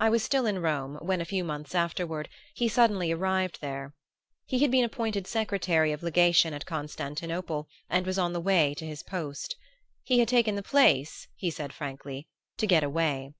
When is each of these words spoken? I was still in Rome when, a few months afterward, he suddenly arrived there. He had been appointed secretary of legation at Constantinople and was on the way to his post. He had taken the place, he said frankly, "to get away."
I 0.00 0.08
was 0.08 0.22
still 0.22 0.46
in 0.46 0.62
Rome 0.62 0.96
when, 1.02 1.20
a 1.20 1.26
few 1.26 1.44
months 1.44 1.74
afterward, 1.74 2.30
he 2.54 2.68
suddenly 2.70 3.12
arrived 3.12 3.60
there. 3.60 3.94
He 4.46 4.60
had 4.60 4.70
been 4.70 4.82
appointed 4.82 5.26
secretary 5.26 5.92
of 5.92 6.02
legation 6.02 6.54
at 6.54 6.64
Constantinople 6.64 7.68
and 7.90 8.06
was 8.06 8.18
on 8.18 8.32
the 8.32 8.40
way 8.40 8.72
to 8.72 8.86
his 8.86 9.02
post. 9.02 9.54
He 10.04 10.20
had 10.20 10.28
taken 10.28 10.54
the 10.54 10.62
place, 10.62 11.28
he 11.36 11.50
said 11.50 11.74
frankly, 11.74 12.28
"to 12.56 12.66
get 12.66 12.82
away." 12.82 13.34